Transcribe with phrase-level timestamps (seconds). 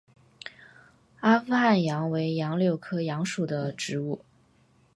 [1.19, 4.25] 阿富汗杨为杨柳科杨属的植物。